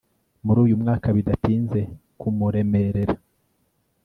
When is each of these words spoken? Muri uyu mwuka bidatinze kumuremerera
Muri 0.45 0.59
uyu 0.65 0.79
mwuka 0.81 1.07
bidatinze 1.17 1.79
kumuremerera 2.19 3.15